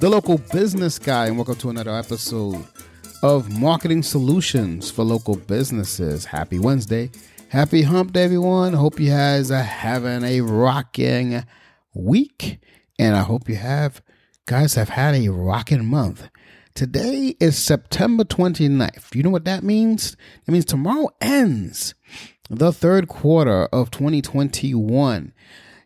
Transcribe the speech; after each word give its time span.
the 0.00 0.08
local 0.08 0.38
business 0.50 0.98
guy, 0.98 1.26
and 1.26 1.36
welcome 1.36 1.56
to 1.56 1.68
another 1.68 1.94
episode 1.94 2.66
of 3.22 3.50
Marketing 3.50 4.02
Solutions 4.02 4.90
for 4.90 5.04
Local 5.04 5.36
Businesses. 5.36 6.24
Happy 6.24 6.58
Wednesday. 6.58 7.10
Happy 7.50 7.82
hump 7.82 8.14
day, 8.14 8.24
everyone. 8.24 8.72
Hope 8.72 8.98
you 8.98 9.10
guys 9.10 9.50
are 9.50 9.62
having 9.62 10.24
a 10.24 10.40
rocking 10.40 11.44
week. 11.92 12.60
And 12.98 13.14
I 13.14 13.20
hope 13.20 13.46
you 13.46 13.56
have 13.56 14.00
guys 14.46 14.74
have 14.74 14.88
had 14.88 15.16
a 15.16 15.28
rocking 15.28 15.84
month. 15.84 16.30
Today 16.74 17.36
is 17.38 17.58
September 17.58 18.24
29th. 18.24 19.14
You 19.14 19.22
know 19.22 19.28
what 19.28 19.44
that 19.44 19.62
means? 19.62 20.16
It 20.46 20.50
means 20.50 20.64
tomorrow 20.64 21.10
ends 21.20 21.94
the 22.48 22.72
third 22.72 23.06
quarter 23.06 23.66
of 23.66 23.90
2021. 23.90 25.34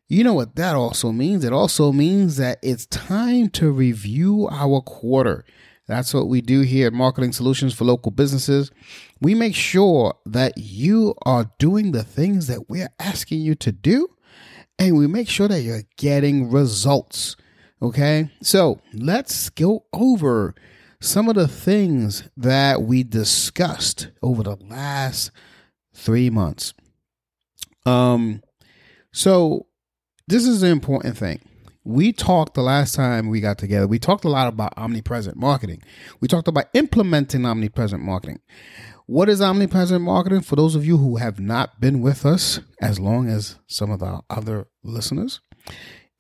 You 0.06 0.22
know 0.22 0.34
what 0.34 0.56
that 0.56 0.76
also 0.76 1.12
means? 1.12 1.44
It 1.44 1.52
also 1.52 1.90
means 1.90 2.36
that 2.36 2.58
it's 2.62 2.86
time 2.86 3.48
to 3.50 3.70
review 3.70 4.48
our 4.50 4.80
quarter. 4.82 5.44
That's 5.86 6.12
what 6.12 6.28
we 6.28 6.40
do 6.40 6.60
here 6.60 6.88
at 6.88 6.92
Marketing 6.92 7.32
Solutions 7.32 7.74
for 7.74 7.84
Local 7.84 8.10
Businesses. 8.10 8.70
We 9.20 9.34
make 9.34 9.54
sure 9.54 10.14
that 10.26 10.54
you 10.56 11.14
are 11.24 11.50
doing 11.58 11.92
the 11.92 12.04
things 12.04 12.46
that 12.46 12.68
we're 12.68 12.90
asking 12.98 13.40
you 13.40 13.54
to 13.56 13.72
do, 13.72 14.08
and 14.78 14.96
we 14.96 15.06
make 15.06 15.28
sure 15.28 15.48
that 15.48 15.62
you're 15.62 15.84
getting 15.96 16.50
results. 16.50 17.36
Okay, 17.82 18.30
so 18.42 18.80
let's 18.92 19.50
go 19.50 19.84
over 19.92 20.54
some 21.00 21.28
of 21.28 21.34
the 21.34 21.48
things 21.48 22.28
that 22.36 22.82
we 22.82 23.02
discussed 23.02 24.08
over 24.22 24.42
the 24.42 24.56
last 24.56 25.30
three 25.94 26.30
months. 26.30 26.72
Um, 27.84 28.42
so 29.12 29.66
this 30.26 30.46
is 30.46 30.62
an 30.62 30.70
important 30.70 31.16
thing. 31.16 31.40
We 31.84 32.12
talked 32.12 32.54
the 32.54 32.62
last 32.62 32.94
time 32.94 33.28
we 33.28 33.40
got 33.40 33.58
together, 33.58 33.86
we 33.86 33.98
talked 33.98 34.24
a 34.24 34.30
lot 34.30 34.48
about 34.48 34.72
omnipresent 34.76 35.36
marketing. 35.36 35.82
We 36.20 36.28
talked 36.28 36.48
about 36.48 36.66
implementing 36.72 37.44
omnipresent 37.44 38.02
marketing. 38.02 38.40
What 39.06 39.28
is 39.28 39.42
omnipresent 39.42 40.02
marketing? 40.02 40.40
For 40.40 40.56
those 40.56 40.74
of 40.74 40.86
you 40.86 40.96
who 40.96 41.16
have 41.16 41.38
not 41.38 41.78
been 41.80 42.00
with 42.00 42.24
us 42.24 42.60
as 42.80 42.98
long 42.98 43.28
as 43.28 43.56
some 43.66 43.90
of 43.90 44.00
the 44.00 44.22
other 44.30 44.66
listeners, 44.82 45.40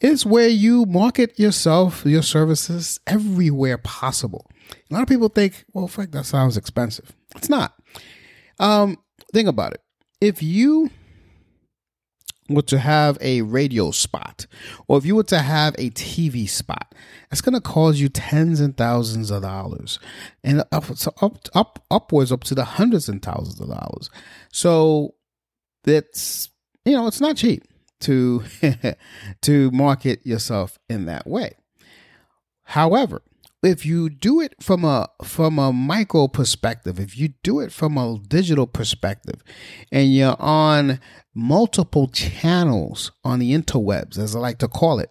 it's 0.00 0.26
where 0.26 0.48
you 0.48 0.84
market 0.84 1.38
yourself, 1.38 2.04
your 2.04 2.20
services 2.20 3.00
everywhere 3.06 3.78
possible. 3.78 4.46
A 4.90 4.94
lot 4.94 5.02
of 5.02 5.08
people 5.08 5.30
think, 5.30 5.64
well, 5.72 5.88
Frank, 5.88 6.12
that 6.12 6.26
sounds 6.26 6.58
expensive. 6.58 7.14
It's 7.36 7.48
not. 7.48 7.74
Um, 8.58 8.98
think 9.32 9.48
about 9.48 9.72
it. 9.72 9.80
If 10.20 10.42
you 10.42 10.90
were 12.48 12.62
to 12.62 12.78
have 12.78 13.16
a 13.20 13.42
radio 13.42 13.90
spot, 13.90 14.46
or 14.86 14.98
if 14.98 15.06
you 15.06 15.16
were 15.16 15.24
to 15.24 15.38
have 15.38 15.74
a 15.78 15.90
TV 15.90 16.48
spot, 16.48 16.94
it's 17.30 17.40
going 17.40 17.54
to 17.54 17.60
cost 17.60 17.98
you 17.98 18.08
tens 18.08 18.60
and 18.60 18.76
thousands 18.76 19.30
of 19.30 19.42
dollars, 19.42 19.98
and 20.42 20.60
up, 20.72 20.84
up, 21.22 21.48
up 21.54 21.84
upwards 21.90 22.30
up 22.32 22.44
to 22.44 22.54
the 22.54 22.64
hundreds 22.64 23.08
and 23.08 23.22
thousands 23.22 23.60
of 23.60 23.68
dollars. 23.68 24.10
So 24.52 25.14
that's 25.84 26.50
you 26.84 26.92
know 26.92 27.06
it's 27.06 27.20
not 27.20 27.36
cheap 27.36 27.64
to 28.00 28.44
to 29.42 29.70
market 29.70 30.26
yourself 30.26 30.78
in 30.88 31.06
that 31.06 31.26
way. 31.26 31.52
However, 32.64 33.22
if 33.64 33.86
you 33.86 34.08
do 34.10 34.40
it 34.40 34.54
from 34.60 34.84
a 34.84 35.08
from 35.22 35.58
a 35.58 35.72
micro 35.72 36.28
perspective, 36.28 36.98
if 36.98 37.16
you 37.16 37.34
do 37.42 37.60
it 37.60 37.72
from 37.72 37.96
a 37.96 38.18
digital 38.28 38.66
perspective, 38.66 39.42
and 39.90 40.14
you're 40.14 40.36
on 40.38 41.00
multiple 41.34 42.08
channels 42.08 43.12
on 43.24 43.38
the 43.38 43.52
interwebs, 43.52 44.18
as 44.18 44.36
I 44.36 44.38
like 44.38 44.58
to 44.58 44.68
call 44.68 44.98
it, 44.98 45.10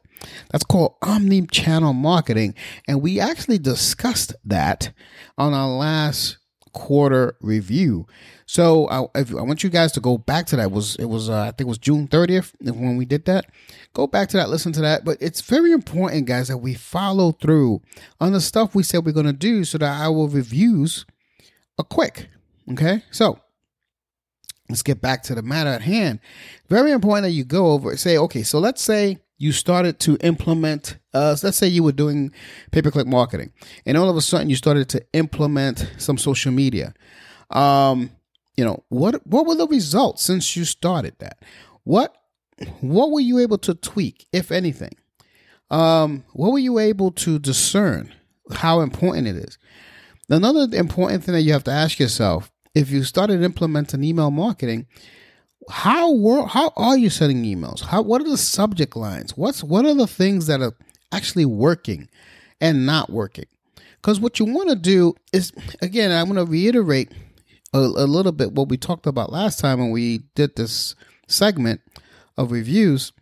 that's 0.51 0.63
called 0.63 0.95
omni-channel 1.01 1.93
marketing, 1.93 2.55
and 2.87 3.01
we 3.01 3.19
actually 3.19 3.57
discussed 3.57 4.35
that 4.45 4.91
on 5.37 5.53
our 5.53 5.69
last 5.69 6.37
quarter 6.73 7.37
review. 7.39 8.05
So 8.45 8.87
I, 8.89 9.19
I 9.19 9.41
want 9.41 9.63
you 9.63 9.69
guys 9.69 9.91
to 9.93 9.99
go 9.99 10.17
back 10.17 10.47
to 10.47 10.55
that. 10.57 10.63
It 10.63 10.71
was 10.71 10.95
it 10.97 11.05
was 11.05 11.29
uh, 11.29 11.41
I 11.41 11.45
think 11.45 11.61
it 11.61 11.67
was 11.67 11.77
June 11.77 12.07
30th 12.07 12.53
when 12.59 12.97
we 12.97 13.05
did 13.05 13.25
that. 13.25 13.45
Go 13.93 14.07
back 14.07 14.29
to 14.29 14.37
that, 14.37 14.49
listen 14.49 14.73
to 14.73 14.81
that. 14.81 15.05
But 15.05 15.17
it's 15.21 15.41
very 15.41 15.71
important, 15.71 16.25
guys, 16.25 16.49
that 16.49 16.57
we 16.57 16.73
follow 16.73 17.31
through 17.31 17.81
on 18.19 18.33
the 18.33 18.41
stuff 18.41 18.75
we 18.75 18.83
said 18.83 19.05
we're 19.05 19.13
to 19.13 19.33
do, 19.33 19.63
so 19.63 19.77
that 19.77 20.01
our 20.01 20.27
reviews 20.27 21.05
are 21.77 21.85
quick. 21.85 22.27
Okay, 22.71 23.03
so 23.11 23.39
let's 24.69 24.83
get 24.83 25.01
back 25.01 25.23
to 25.23 25.35
the 25.35 25.41
matter 25.41 25.69
at 25.69 25.81
hand. 25.81 26.19
Very 26.69 26.91
important 26.91 27.23
that 27.23 27.31
you 27.31 27.43
go 27.43 27.71
over 27.71 27.95
say, 27.97 28.17
okay, 28.17 28.43
so 28.43 28.59
let's 28.59 28.81
say 28.81 29.19
you 29.43 29.51
started 29.51 29.99
to 29.99 30.17
implement 30.21 30.97
uh, 31.13 31.35
let's 31.43 31.57
say 31.57 31.67
you 31.67 31.83
were 31.83 31.91
doing 31.91 32.31
pay-per-click 32.71 33.05
marketing 33.05 33.51
and 33.85 33.97
all 33.97 34.09
of 34.09 34.15
a 34.15 34.21
sudden 34.21 34.49
you 34.49 34.55
started 34.55 34.87
to 34.89 35.05
implement 35.13 35.91
some 35.97 36.17
social 36.17 36.51
media. 36.51 36.93
Um, 37.49 38.09
you 38.55 38.63
know 38.63 38.83
what 38.87 39.25
what 39.27 39.45
were 39.45 39.55
the 39.55 39.67
results 39.67 40.23
since 40.23 40.55
you 40.55 40.63
started 40.63 41.15
that? 41.19 41.43
What 41.83 42.15
what 42.79 43.11
were 43.11 43.19
you 43.19 43.39
able 43.39 43.57
to 43.59 43.75
tweak 43.75 44.27
if 44.31 44.51
anything? 44.51 44.95
Um, 45.69 46.23
what 46.33 46.51
were 46.51 46.59
you 46.59 46.79
able 46.79 47.11
to 47.11 47.37
discern 47.37 48.13
how 48.53 48.79
important 48.79 49.27
it 49.27 49.35
is? 49.35 49.57
Another 50.29 50.67
important 50.75 51.23
thing 51.23 51.33
that 51.33 51.41
you 51.41 51.51
have 51.51 51.65
to 51.65 51.71
ask 51.71 51.99
yourself 51.99 52.51
if 52.73 52.89
you 52.89 53.03
started 53.03 53.41
implementing 53.41 54.03
email 54.03 54.31
marketing 54.31 54.87
how 55.69 56.13
were 56.13 56.45
how 56.45 56.71
are 56.75 56.97
you 56.97 57.09
sending 57.09 57.43
emails? 57.43 57.81
How 57.81 58.01
what 58.01 58.21
are 58.21 58.29
the 58.29 58.37
subject 58.37 58.95
lines? 58.95 59.37
What's 59.37 59.63
what 59.63 59.85
are 59.85 59.93
the 59.93 60.07
things 60.07 60.47
that 60.47 60.61
are 60.61 60.73
actually 61.11 61.45
working 61.45 62.09
and 62.61 62.85
not 62.85 63.09
working? 63.09 63.45
Because 64.03 64.19
what 64.19 64.39
you 64.39 64.45
want 64.45 64.69
to 64.69 64.75
do 64.75 65.15
is 65.31 65.53
again 65.81 66.11
i 66.11 66.21
want 66.23 66.37
to 66.37 66.45
reiterate 66.45 67.11
a, 67.73 67.79
a 67.79 68.05
little 68.05 68.33
bit 68.33 68.51
what 68.51 68.67
we 68.67 68.77
talked 68.77 69.07
about 69.07 69.31
last 69.31 69.59
time 69.59 69.79
when 69.79 69.91
we 69.91 70.19
did 70.35 70.55
this 70.55 70.95
segment 71.27 71.81
of 72.37 72.51
reviews 72.51 73.13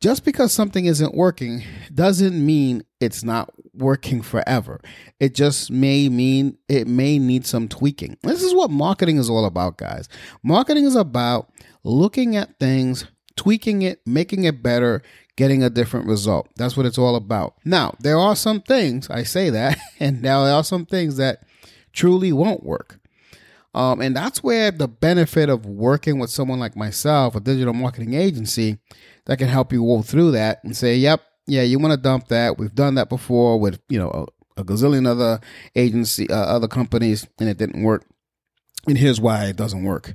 just 0.00 0.24
because 0.24 0.52
something 0.52 0.86
isn't 0.86 1.14
working 1.14 1.62
doesn't 1.92 2.44
mean 2.44 2.82
it's 3.00 3.22
not 3.22 3.52
working 3.74 4.22
forever. 4.22 4.80
It 5.18 5.34
just 5.34 5.70
may 5.70 6.08
mean 6.08 6.58
it 6.68 6.86
may 6.86 7.18
need 7.18 7.46
some 7.46 7.68
tweaking. 7.68 8.16
This 8.22 8.42
is 8.42 8.54
what 8.54 8.70
marketing 8.70 9.18
is 9.18 9.28
all 9.28 9.44
about, 9.44 9.76
guys. 9.76 10.08
Marketing 10.42 10.84
is 10.84 10.96
about 10.96 11.50
looking 11.84 12.36
at 12.36 12.58
things, 12.58 13.06
tweaking 13.36 13.82
it, 13.82 14.00
making 14.06 14.44
it 14.44 14.62
better, 14.62 15.02
getting 15.36 15.62
a 15.62 15.70
different 15.70 16.06
result. 16.06 16.48
That's 16.56 16.76
what 16.76 16.86
it's 16.86 16.98
all 16.98 17.16
about. 17.16 17.54
Now, 17.64 17.94
there 18.00 18.18
are 18.18 18.36
some 18.36 18.60
things, 18.60 19.08
I 19.10 19.22
say 19.22 19.50
that, 19.50 19.78
and 20.00 20.22
now 20.22 20.44
there 20.44 20.54
are 20.54 20.64
some 20.64 20.86
things 20.86 21.16
that 21.18 21.42
truly 21.92 22.32
won't 22.32 22.62
work. 22.62 23.00
Um, 23.72 24.00
and 24.00 24.16
that's 24.16 24.42
where 24.42 24.70
the 24.70 24.88
benefit 24.88 25.48
of 25.48 25.64
working 25.64 26.18
with 26.18 26.30
someone 26.30 26.58
like 26.58 26.76
myself, 26.76 27.36
a 27.36 27.40
digital 27.40 27.72
marketing 27.72 28.14
agency, 28.14 28.78
that 29.26 29.38
can 29.38 29.48
help 29.48 29.72
you 29.72 29.82
walk 29.82 30.06
through 30.06 30.32
that 30.32 30.62
and 30.64 30.76
say, 30.76 30.96
yep, 30.96 31.22
yeah, 31.46 31.62
you 31.62 31.78
want 31.78 31.92
to 31.92 31.96
dump 31.96 32.28
that. 32.28 32.58
We've 32.58 32.74
done 32.74 32.96
that 32.96 33.08
before 33.08 33.60
with, 33.60 33.80
you 33.88 33.98
know, 33.98 34.10
a, 34.56 34.60
a 34.60 34.64
gazillion 34.64 35.06
other 35.06 35.40
agency, 35.76 36.28
uh, 36.28 36.36
other 36.36 36.68
companies, 36.68 37.26
and 37.38 37.48
it 37.48 37.58
didn't 37.58 37.82
work. 37.82 38.04
And 38.86 38.98
here's 38.98 39.20
why 39.20 39.44
it 39.44 39.56
doesn't 39.56 39.84
work. 39.84 40.14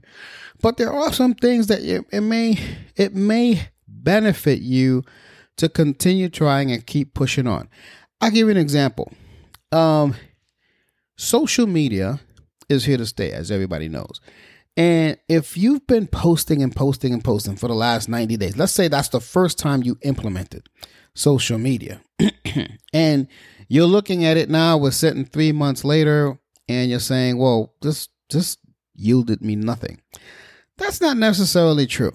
But 0.61 0.77
there 0.77 0.91
are 0.91 1.13
some 1.13 1.33
things 1.33 1.67
that 1.67 1.81
it, 1.81 2.05
it 2.11 2.21
may, 2.21 2.57
it 2.95 3.15
may 3.15 3.69
benefit 3.87 4.59
you 4.59 5.03
to 5.57 5.69
continue 5.69 6.27
trying 6.27 6.71
and 6.71 6.85
keep 6.85 7.13
pushing 7.13 7.47
on. 7.47 7.69
I'll 8.19 8.31
give 8.31 8.47
you 8.47 8.51
an 8.51 8.57
example. 8.57 9.11
Um, 9.71 10.15
social 11.15 11.67
media 11.67 12.19
is 12.69 12.85
here 12.85 12.97
to 12.97 13.05
stay, 13.05 13.31
as 13.31 13.51
everybody 13.51 13.87
knows. 13.87 14.19
And 14.77 15.17
if 15.29 15.55
you've 15.55 15.87
been 15.87 16.07
posting 16.07 16.61
and 16.61 16.75
posting 16.75 17.13
and 17.13 17.23
posting 17.23 17.55
for 17.55 17.67
the 17.67 17.73
last 17.75 18.09
90 18.09 18.35
days, 18.37 18.57
let's 18.57 18.73
say 18.73 18.87
that's 18.87 19.09
the 19.09 19.21
first 19.21 19.57
time 19.57 19.83
you 19.83 19.97
implemented 20.01 20.67
social 21.13 21.57
media, 21.57 22.01
and 22.93 23.27
you're 23.69 23.85
looking 23.85 24.25
at 24.25 24.35
it 24.37 24.49
now, 24.49 24.77
we're 24.77 24.91
sitting 24.91 25.25
three 25.25 25.51
months 25.53 25.85
later, 25.85 26.37
and 26.67 26.89
you're 26.89 26.99
saying, 26.99 27.37
well, 27.37 27.73
this 27.81 28.09
just 28.29 28.59
yielded 28.95 29.41
me 29.41 29.55
nothing. 29.55 30.01
That's 30.77 30.99
not 30.99 31.15
necessarily 31.17 31.87
true. 31.87 32.11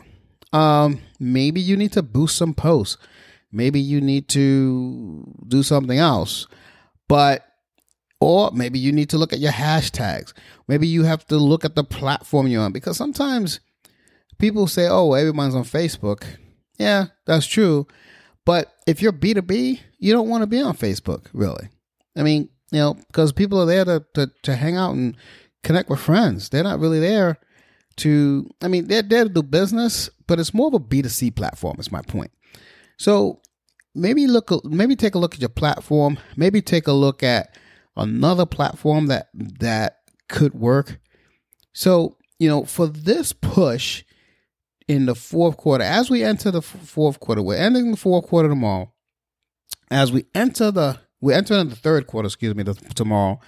Um, 0.52 1.00
maybe 1.19 1.61
you 1.61 1.76
need 1.76 1.93
to 1.93 2.02
boost 2.02 2.37
some 2.37 2.55
posts. 2.55 2.99
maybe 3.52 3.81
you 3.81 4.00
need 4.00 4.29
to 4.29 5.25
do 5.49 5.62
something 5.62 5.99
else. 5.99 6.47
But 7.08 7.44
or 8.21 8.51
maybe 8.53 8.79
you 8.79 8.93
need 8.93 9.11
to 9.11 9.19
look 9.19 9.33
at 9.33 9.39
your 9.39 9.53
hashtags. 9.53 10.33
Maybe 10.69 10.87
you 10.87 11.05
have 11.05 11.27
to 11.29 11.37
look 11.37 11.65
at 11.65 11.75
the 11.75 11.85
platform 11.85 12.47
you're 12.47 12.63
on 12.63 12.73
because 12.73 12.97
sometimes 12.97 13.61
people 14.39 14.67
say, 14.67 14.87
"Oh, 14.89 15.13
everyone's 15.15 15.55
on 15.55 15.65
Facebook." 15.65 16.25
Yeah, 16.79 17.07
that's 17.27 17.47
true. 17.47 17.87
But 18.47 18.75
if 18.87 19.03
you're 19.03 19.13
B2B, 19.13 19.81
you 19.99 20.13
don't 20.13 20.29
want 20.29 20.43
to 20.43 20.47
be 20.47 20.61
on 20.61 20.77
Facebook, 20.77 21.27
really. 21.33 21.69
I 22.17 22.23
mean, 22.23 22.49
you 22.73 22.79
know, 22.79 22.95
because 22.95 23.33
people 23.33 23.61
are 23.61 23.67
there 23.67 23.85
to, 23.85 24.05
to, 24.15 24.31
to 24.43 24.57
hang 24.57 24.77
out 24.77 24.95
and 24.95 25.17
connect 25.63 25.91
with 25.91 26.01
friends. 26.01 26.49
They're 26.49 26.65
not 26.65 26.81
really 26.81 27.01
there 27.01 27.39
to, 27.97 28.51
I 28.63 28.69
mean, 28.69 28.87
they're 28.87 29.03
there 29.03 29.25
to 29.25 29.31
do 29.31 29.43
business, 29.43 30.09
but 30.27 30.41
it's 30.41 30.55
more 30.55 30.69
of 30.69 30.75
a 30.75 30.81
B2C 30.81 31.37
platform, 31.37 31.77
is 31.79 31.93
my 31.93 32.01
point. 32.03 32.31
So 32.97 33.41
maybe 33.95 34.27
look, 34.27 34.65
maybe 34.65 34.97
take 34.97 35.15
a 35.15 35.19
look 35.19 35.35
at 35.35 35.41
your 35.41 35.49
platform. 35.49 36.19
Maybe 36.37 36.63
take 36.63 36.87
a 36.87 36.93
look 36.93 37.23
at 37.23 37.55
another 38.00 38.47
platform 38.47 39.06
that, 39.06 39.29
that 39.35 39.99
could 40.29 40.55
work. 40.55 40.99
So, 41.73 42.17
you 42.38 42.49
know, 42.49 42.64
for 42.64 42.87
this 42.87 43.32
push, 43.32 44.02
in 44.91 45.06
the 45.06 45.14
fourth 45.14 45.56
quarter. 45.56 45.85
As 45.85 46.11
we 46.11 46.25
enter 46.25 46.50
the 46.50 46.61
fourth 46.61 47.20
quarter, 47.20 47.43
we're 47.43 47.55
ending 47.55 47.93
the 47.93 47.97
fourth 47.97 48.26
quarter 48.26 48.49
tomorrow. 48.49 48.93
As 49.88 50.11
we 50.11 50.25
enter 50.35 50.73
the 50.73 50.99
we're 51.20 51.37
entering 51.37 51.69
the 51.69 51.76
third 51.76 52.08
quarter, 52.08 52.26
excuse 52.26 52.56
me, 52.56 52.64
the, 52.64 52.75
tomorrow. 52.75 53.38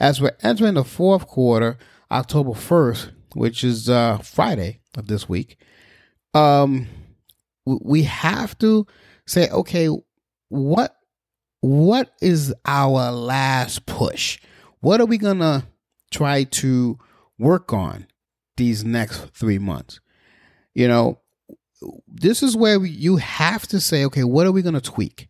As 0.00 0.22
we're 0.22 0.36
entering 0.42 0.74
the 0.74 0.84
fourth 0.84 1.26
quarter, 1.26 1.76
October 2.10 2.54
first, 2.54 3.10
which 3.34 3.62
is 3.62 3.90
uh, 3.90 4.18
Friday 4.18 4.80
of 4.96 5.06
this 5.08 5.28
week, 5.28 5.58
um, 6.32 6.86
we 7.66 8.04
have 8.04 8.56
to 8.60 8.86
say, 9.26 9.50
okay, 9.50 9.90
what 10.48 10.95
what 11.60 12.12
is 12.20 12.54
our 12.64 13.10
last 13.10 13.86
push? 13.86 14.38
What 14.80 15.00
are 15.00 15.06
we 15.06 15.18
gonna 15.18 15.66
try 16.10 16.44
to 16.44 16.98
work 17.38 17.72
on 17.72 18.06
these 18.56 18.84
next 18.84 19.34
three 19.34 19.58
months? 19.58 20.00
You 20.74 20.88
know, 20.88 21.20
this 22.06 22.42
is 22.42 22.56
where 22.56 22.84
you 22.84 23.16
have 23.16 23.66
to 23.68 23.80
say, 23.80 24.04
okay, 24.06 24.24
what 24.24 24.46
are 24.46 24.52
we 24.52 24.62
going 24.62 24.74
to 24.74 24.80
tweak? 24.80 25.28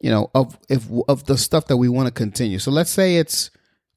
You 0.00 0.10
know, 0.10 0.30
of 0.34 0.58
if 0.68 0.88
of 1.08 1.24
the 1.24 1.38
stuff 1.38 1.66
that 1.68 1.78
we 1.78 1.88
want 1.88 2.06
to 2.06 2.12
continue. 2.12 2.58
So 2.58 2.70
let's 2.70 2.90
say 2.90 3.16
it's 3.16 3.50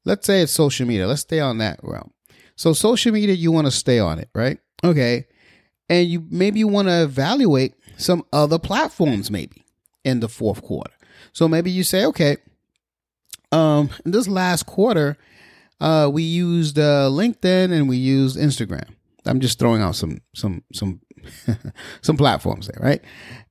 let's 0.04 0.26
say 0.26 0.40
it's 0.42 0.52
social 0.52 0.86
media. 0.86 1.06
Let's 1.06 1.20
stay 1.20 1.40
on 1.40 1.58
that 1.58 1.78
realm. 1.82 2.12
So 2.56 2.72
social 2.72 3.12
media, 3.12 3.34
you 3.34 3.52
want 3.52 3.66
to 3.66 3.70
stay 3.70 3.98
on 3.98 4.18
it, 4.18 4.28
right? 4.34 4.58
Okay, 4.82 5.26
and 5.88 6.08
you 6.08 6.26
maybe 6.30 6.58
you 6.58 6.68
want 6.68 6.88
to 6.88 7.02
evaluate 7.02 7.74
some 7.98 8.24
other 8.32 8.58
platforms, 8.58 9.30
maybe 9.30 9.64
in 10.04 10.20
the 10.20 10.28
fourth 10.28 10.62
quarter. 10.62 10.92
So 11.32 11.48
maybe 11.48 11.70
you 11.70 11.82
say, 11.82 12.04
okay, 12.06 12.36
um, 13.52 13.90
in 14.04 14.12
this 14.12 14.28
last 14.28 14.66
quarter, 14.66 15.16
uh, 15.80 16.10
we 16.12 16.22
used 16.22 16.78
uh, 16.78 17.08
LinkedIn 17.10 17.72
and 17.72 17.88
we 17.88 17.96
used 17.96 18.38
Instagram. 18.38 18.88
I'm 19.26 19.40
just 19.40 19.58
throwing 19.58 19.82
out 19.82 19.96
some 19.96 20.20
some 20.34 20.62
some 20.72 21.00
some 22.02 22.16
platforms 22.16 22.68
there, 22.68 22.82
right? 22.82 23.02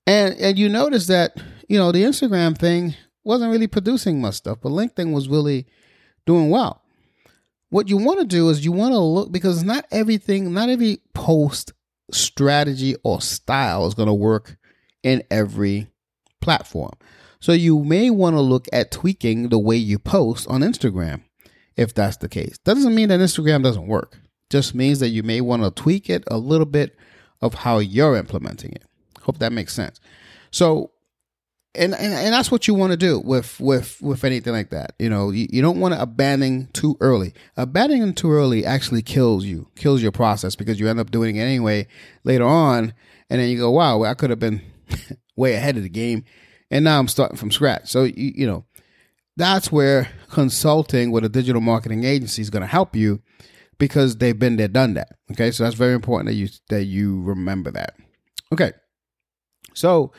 And 0.07 0.35
and 0.35 0.57
you 0.57 0.69
notice 0.69 1.07
that 1.07 1.37
you 1.67 1.77
know 1.77 1.91
the 1.91 2.03
Instagram 2.03 2.57
thing 2.57 2.95
wasn't 3.23 3.51
really 3.51 3.67
producing 3.67 4.21
much 4.21 4.35
stuff, 4.35 4.59
but 4.61 4.69
LinkedIn 4.69 5.13
was 5.13 5.27
really 5.29 5.67
doing 6.25 6.49
well. 6.49 6.81
What 7.69 7.89
you 7.89 7.97
want 7.97 8.19
to 8.19 8.25
do 8.25 8.49
is 8.49 8.65
you 8.65 8.71
want 8.71 8.93
to 8.93 8.99
look 8.99 9.31
because 9.31 9.63
not 9.63 9.85
everything, 9.91 10.53
not 10.53 10.69
every 10.69 11.01
post 11.13 11.73
strategy 12.11 12.95
or 13.03 13.21
style 13.21 13.85
is 13.85 13.93
going 13.93 14.07
to 14.07 14.13
work 14.13 14.57
in 15.03 15.23
every 15.29 15.87
platform. 16.41 16.93
So 17.41 17.53
you 17.53 17.83
may 17.83 18.09
want 18.09 18.35
to 18.35 18.41
look 18.41 18.67
at 18.73 18.91
tweaking 18.91 19.49
the 19.49 19.59
way 19.59 19.77
you 19.77 19.97
post 19.97 20.47
on 20.47 20.61
Instagram 20.61 21.23
if 21.77 21.93
that's 21.93 22.17
the 22.17 22.29
case. 22.29 22.57
That 22.65 22.75
doesn't 22.75 22.95
mean 22.95 23.09
that 23.09 23.19
Instagram 23.19 23.63
doesn't 23.63 23.87
work 23.87 24.17
just 24.49 24.73
means 24.73 24.99
that 24.99 25.09
you 25.09 25.23
may 25.23 25.41
want 25.41 25.63
to 25.63 25.71
tweak 25.71 26.09
it 26.09 26.23
a 26.27 26.37
little 26.37 26.65
bit 26.65 26.95
of 27.41 27.53
how 27.53 27.79
you're 27.79 28.15
implementing 28.15 28.71
it. 28.71 28.83
Hope 29.21 29.39
that 29.39 29.53
makes 29.53 29.73
sense. 29.73 29.99
So, 30.51 30.91
and 31.75 31.93
and, 31.93 32.13
and 32.13 32.33
that's 32.33 32.51
what 32.51 32.67
you 32.67 32.73
want 32.73 32.91
to 32.91 32.97
do 32.97 33.19
with 33.19 33.59
with 33.59 34.01
with 34.01 34.23
anything 34.23 34.53
like 34.53 34.71
that. 34.71 34.93
You 34.97 35.09
know, 35.09 35.29
you, 35.29 35.47
you 35.51 35.61
don't 35.61 35.79
want 35.79 35.93
to 35.93 36.01
abandon 36.01 36.67
too 36.73 36.97
early. 36.99 37.33
Abandoning 37.57 38.15
too 38.15 38.31
early 38.31 38.65
actually 38.65 39.03
kills 39.03 39.45
you, 39.45 39.67
kills 39.75 40.01
your 40.01 40.11
process 40.11 40.55
because 40.55 40.79
you 40.79 40.89
end 40.89 40.99
up 40.99 41.11
doing 41.11 41.35
it 41.35 41.41
anyway 41.41 41.87
later 42.23 42.45
on, 42.45 42.93
and 43.29 43.39
then 43.39 43.49
you 43.49 43.57
go, 43.59 43.69
"Wow, 43.69 44.03
I 44.03 44.15
could 44.15 44.31
have 44.31 44.39
been 44.39 44.61
way 45.35 45.53
ahead 45.53 45.77
of 45.77 45.83
the 45.83 45.89
game," 45.89 46.25
and 46.71 46.83
now 46.83 46.99
I'm 46.99 47.07
starting 47.07 47.37
from 47.37 47.51
scratch. 47.51 47.89
So 47.89 48.03
you 48.03 48.33
you 48.35 48.47
know, 48.47 48.65
that's 49.37 49.71
where 49.71 50.09
consulting 50.29 51.11
with 51.11 51.25
a 51.25 51.29
digital 51.29 51.61
marketing 51.61 52.03
agency 52.03 52.41
is 52.41 52.49
going 52.49 52.61
to 52.61 52.67
help 52.67 52.95
you 52.95 53.21
because 53.77 54.17
they've 54.17 54.37
been 54.37 54.57
there, 54.57 54.67
done 54.67 54.93
that. 54.95 55.17
Okay, 55.31 55.51
so 55.51 55.63
that's 55.63 55.75
very 55.75 55.93
important 55.93 56.27
that 56.27 56.35
you 56.35 56.49
that 56.69 56.85
you 56.85 57.21
remember 57.21 57.71
that. 57.71 57.95
Okay, 58.51 58.73
so 59.73 60.11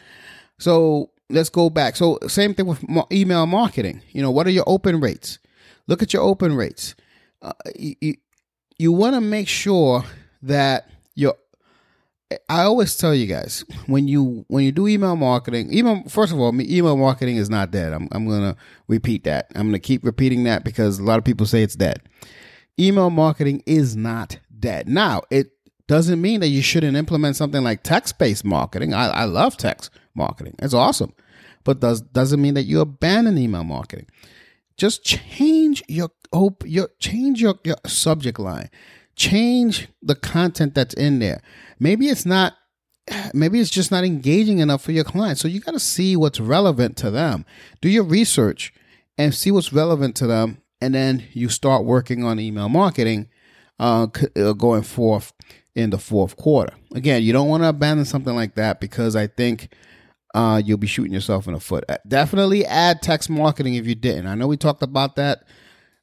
so 0.59 1.11
let's 1.29 1.49
go 1.49 1.71
back. 1.71 1.97
So 1.97 2.19
same 2.27 2.55
thing 2.55 2.67
with 2.67 2.85
email 3.13 3.47
marketing. 3.47 4.03
You 4.11 4.23
know, 4.23 4.31
what 4.31 4.47
are 4.47 4.51
your 4.51 4.65
open 4.67 5.01
rates? 5.01 5.39
Look 5.87 6.03
at 6.03 6.13
your 6.13 6.23
open 6.23 6.57
rates. 6.57 6.95
Uh, 7.43 7.53
you 7.77 8.15
you 8.79 8.93
want 8.93 9.15
to 9.15 9.21
make 9.21 9.49
sure 9.49 10.05
that 10.43 10.89
your 11.15 11.35
I 12.49 12.63
always 12.63 12.97
tell 12.97 13.15
you 13.15 13.27
guys 13.27 13.65
when 13.87 14.07
you 14.07 14.45
when 14.49 14.65
you 14.65 14.73
do 14.73 14.87
email 14.87 15.17
marketing, 15.17 15.73
email 15.77 16.05
first 16.09 16.33
of 16.33 16.39
all, 16.39 16.55
email 16.61 16.97
marketing 16.97 17.37
is 17.37 17.51
not 17.51 17.71
dead. 17.71 17.93
I'm 17.93 18.09
I'm 18.13 18.29
gonna 18.29 18.57
repeat 18.87 19.25
that. 19.25 19.51
I'm 19.55 19.69
gonna 19.69 19.79
keep 19.81 20.05
repeating 20.05 20.45
that 20.45 20.65
because 20.65 20.99
a 20.99 21.03
lot 21.03 21.19
of 21.19 21.25
people 21.25 21.47
say 21.47 21.63
it's 21.63 21.75
dead 21.75 22.03
email 22.81 23.11
marketing 23.11 23.63
is 23.67 23.95
not 23.95 24.39
dead. 24.59 24.89
Now, 24.89 25.23
it 25.31 25.53
doesn't 25.87 26.21
mean 26.21 26.41
that 26.41 26.49
you 26.49 26.63
shouldn't 26.63 26.97
implement 26.97 27.37
something 27.37 27.63
like 27.63 27.83
text 27.83 28.19
based 28.19 28.45
marketing. 28.45 28.95
I, 28.95 29.09
I 29.09 29.25
love 29.25 29.57
text 29.57 29.91
marketing, 30.15 30.55
it's 30.61 30.75
awesome. 30.75 31.13
But 31.63 31.81
does 31.81 32.01
doesn't 32.01 32.41
mean 32.41 32.55
that 32.55 32.63
you 32.63 32.81
abandon 32.81 33.37
email 33.37 33.65
marketing. 33.65 34.07
Just 34.77 35.05
change 35.05 35.83
your 35.89 36.11
op- 36.33 36.65
your 36.67 36.89
change 36.99 37.43
your, 37.43 37.57
your 37.65 37.77
subject 37.87 38.39
line. 38.39 38.71
Change 39.17 39.89
the 40.03 40.15
content 40.15 40.75
that's 40.75 40.95
in 40.95 41.19
there. 41.19 41.43
Maybe 41.79 42.09
it's 42.09 42.27
not 42.27 42.55
maybe 43.35 43.59
it's 43.59 43.71
just 43.71 43.91
not 43.91 44.05
engaging 44.05 44.59
enough 44.59 44.83
for 44.83 44.93
your 44.93 45.05
clients. 45.05 45.41
So 45.41 45.49
you 45.49 45.61
got 45.61 45.73
to 45.73 45.81
see 45.81 46.17
what's 46.17 46.39
relevant 46.39 46.97
to 46.99 47.11
them. 47.11 47.45
Do 47.81 47.89
your 47.89 48.05
research 48.05 48.73
and 49.19 49.35
see 49.35 49.51
what's 49.51 49.73
relevant 49.73 50.17
to 50.17 50.27
them 50.27 50.63
and 50.81 50.95
then 50.95 51.25
you 51.33 51.49
start 51.49 51.85
working 51.85 52.25
on 52.25 52.41
email 52.41 52.69
marketing 52.69 53.29
uh, 53.79 54.07
uh, 54.37 54.53
going 54.53 54.83
forth 54.83 55.33
in 55.75 55.91
the 55.91 55.99
fourth 55.99 56.37
quarter. 56.37 56.75
Again, 56.95 57.23
you 57.23 57.33
don't 57.33 57.49
want 57.49 57.63
to 57.63 57.69
abandon 57.69 58.05
something 58.05 58.35
like 58.35 58.55
that 58.55 58.81
because 58.81 59.15
I 59.17 59.27
think 59.27 59.75
uh, 60.35 60.61
you'll 60.65 60.79
be 60.79 60.87
shooting 60.87 61.13
yourself 61.13 61.47
in 61.47 61.55
the 61.55 61.61
foot. 61.61 61.85
Uh, 61.89 61.99
definitely 62.07 62.65
add 62.67 63.03
text 63.03 63.31
marketing 63.31 63.75
if 63.75 63.87
you 63.87 63.95
didn't. 63.95 64.27
I 64.27 64.35
know 64.35 64.47
we 64.47 64.57
talked 64.57 64.83
about 64.83 65.17
that 65.17 65.45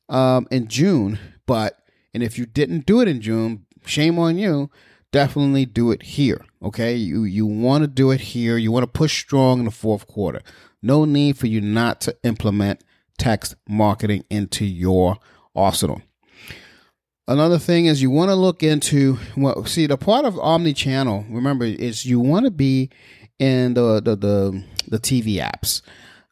um, 0.09 0.47
in 0.51 0.67
June, 0.67 1.19
but 1.45 1.76
and 2.17 2.24
if 2.24 2.39
you 2.39 2.47
didn't 2.47 2.88
do 2.88 3.00
it 3.00 3.07
in 3.07 3.21
June, 3.21 3.67
shame 3.86 4.17
on 4.17 4.39
you. 4.39 4.71
Definitely 5.12 5.67
do 5.67 5.91
it 5.91 6.01
here. 6.01 6.43
Okay, 6.63 6.95
you 6.95 7.25
you 7.25 7.45
want 7.45 7.83
to 7.83 7.88
do 7.88 8.09
it 8.09 8.19
here. 8.19 8.57
You 8.57 8.71
want 8.71 8.81
to 8.81 8.88
push 8.88 9.19
strong 9.19 9.59
in 9.59 9.65
the 9.65 9.71
fourth 9.71 10.07
quarter. 10.07 10.41
No 10.81 11.05
need 11.05 11.38
for 11.38 11.45
you 11.45 11.62
not 11.62 12.01
to 12.01 12.17
implement 12.24 12.83
text 13.19 13.53
marketing 13.69 14.24
into 14.31 14.65
your 14.65 15.17
arsenal. 15.55 16.01
Another 17.27 17.59
thing 17.59 17.86
is 17.86 18.01
you 18.01 18.09
want 18.09 18.29
to 18.29 18.36
look 18.36 18.63
into 18.63 19.19
well, 19.36 19.63
see 19.65 19.86
the 19.86 19.95
part 19.95 20.25
of 20.25 20.39
omni-channel. 20.39 21.24
Remember, 21.29 21.65
is 21.65 22.03
you 22.03 22.19
want 22.19 22.45
to 22.45 22.51
be 22.51 22.89
in 23.38 23.75
the 23.75 24.01
the 24.01 24.15
the, 24.15 24.63
the 24.88 24.97
TV 24.97 25.36
apps. 25.36 25.83